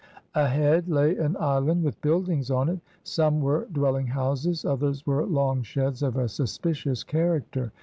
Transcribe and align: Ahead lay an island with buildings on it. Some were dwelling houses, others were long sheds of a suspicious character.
Ahead 0.33 0.89
lay 0.89 1.15
an 1.17 1.37
island 1.39 1.83
with 1.83 2.01
buildings 2.01 2.49
on 2.49 2.69
it. 2.69 2.79
Some 3.03 3.39
were 3.39 3.67
dwelling 3.71 4.07
houses, 4.07 4.65
others 4.65 5.05
were 5.05 5.27
long 5.27 5.61
sheds 5.61 6.01
of 6.01 6.17
a 6.17 6.27
suspicious 6.27 7.03
character. 7.03 7.71